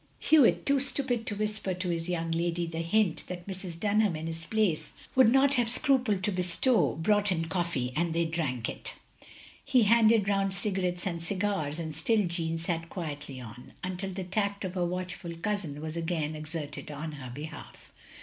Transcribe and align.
Hewitt— 0.17 0.65
too 0.65 0.79
stupid 0.79 1.27
to 1.27 1.35
whisper 1.35 1.75
to 1.75 1.89
his 1.89 2.09
young 2.09 2.31
lady 2.31 2.65
the 2.65 2.79
hint 2.79 3.23
that 3.27 3.45
Mrs. 3.45 3.79
Dunham, 3.79 4.15
in 4.15 4.25
his 4.25 4.45
place, 4.47 4.93
would 5.13 5.31
not 5.31 5.53
have 5.53 5.69
scrupled 5.69 6.23
to 6.23 6.31
bestow— 6.31 6.95
brought 6.95 7.31
in 7.31 7.45
coffee, 7.45 7.93
and 7.95 8.11
they 8.11 8.25
drank 8.25 8.67
it; 8.67 8.95
he 9.63 9.83
handed 9.83 10.27
round 10.27 10.55
cigarettes 10.55 11.05
and 11.05 11.21
cigars— 11.21 11.77
and 11.79 11.95
still 11.95 12.25
Jeanne 12.25 12.57
sat 12.57 12.89
quietly 12.89 13.39
on; 13.39 13.73
until 13.83 14.09
the 14.09 14.23
tact 14.23 14.65
of 14.65 14.73
her 14.73 14.83
watchful 14.87 15.35
cousin 15.35 15.79
was 15.81 15.95
again 15.95 16.35
exerted 16.35 16.89
on 16.89 17.11
her 17.11 17.29
behalf. 17.29 17.93